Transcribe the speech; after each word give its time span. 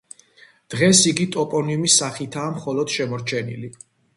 დღეს 0.73 1.01
იგი 1.11 1.27
ტოპონიმის 1.35 1.99
სახითაა 2.03 2.57
მხოლოდ 2.57 2.99
შემორჩენილი. 2.99 3.71